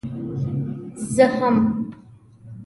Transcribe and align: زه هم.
زه 1.13 1.25
هم. 1.37 1.57